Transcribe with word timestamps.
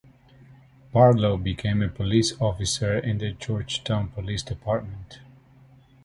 Barlow 0.91 1.37
became 1.37 1.83
a 1.83 1.87
police 1.87 2.33
officer 2.41 2.97
in 2.97 3.19
the 3.19 3.33
Georgetown 3.33 4.07
Police 4.09 4.43
Dept. 4.43 5.19